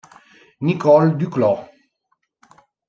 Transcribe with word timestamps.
Nicole 0.65 1.13
Duclos 1.15 1.61